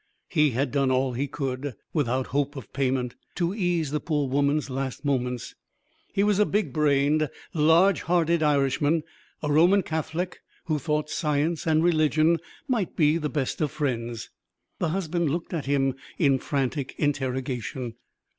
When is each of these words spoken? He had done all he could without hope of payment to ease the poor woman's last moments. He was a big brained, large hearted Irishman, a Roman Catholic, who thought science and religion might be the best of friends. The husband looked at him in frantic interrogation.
He 0.29 0.49
had 0.49 0.71
done 0.71 0.89
all 0.89 1.13
he 1.13 1.27
could 1.27 1.75
without 1.93 2.25
hope 2.33 2.55
of 2.55 2.73
payment 2.73 3.13
to 3.35 3.53
ease 3.53 3.91
the 3.91 3.99
poor 3.99 4.27
woman's 4.27 4.67
last 4.67 5.05
moments. 5.05 5.53
He 6.11 6.23
was 6.23 6.39
a 6.39 6.45
big 6.47 6.73
brained, 6.73 7.29
large 7.53 8.01
hearted 8.01 8.41
Irishman, 8.41 9.03
a 9.43 9.51
Roman 9.51 9.83
Catholic, 9.83 10.39
who 10.65 10.79
thought 10.79 11.11
science 11.11 11.67
and 11.67 11.83
religion 11.83 12.39
might 12.67 12.95
be 12.95 13.17
the 13.19 13.29
best 13.29 13.61
of 13.61 13.69
friends. 13.69 14.31
The 14.79 14.89
husband 14.89 15.29
looked 15.29 15.53
at 15.53 15.67
him 15.67 15.93
in 16.17 16.39
frantic 16.39 16.95
interrogation. 16.97 17.93